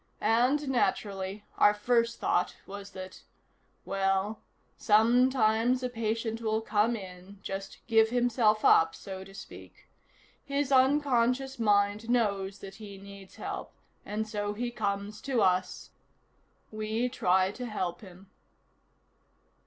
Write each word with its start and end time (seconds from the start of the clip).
"And 0.23 0.67
naturally 0.67 1.45
our 1.59 1.75
first 1.75 2.17
thought 2.19 2.55
was 2.65 2.89
that 2.93 3.21
well, 3.85 4.39
sometimes 4.75 5.83
a 5.83 5.89
patient 5.89 6.41
will 6.41 6.59
come 6.61 6.95
in, 6.95 7.37
just 7.43 7.77
give 7.85 8.09
himself 8.09 8.65
up, 8.65 8.95
so 8.95 9.23
to 9.23 9.35
speak. 9.35 9.85
His 10.43 10.71
unconscious 10.71 11.59
mind 11.59 12.09
knows 12.09 12.57
that 12.61 12.73
he 12.77 12.97
needs 12.97 13.35
help, 13.35 13.73
and 14.03 14.27
so 14.27 14.53
he 14.55 14.71
comes 14.71 15.21
to 15.21 15.43
us. 15.43 15.91
We 16.71 17.07
try 17.07 17.51
to 17.51 17.67
help 17.67 18.01
him." 18.01 18.25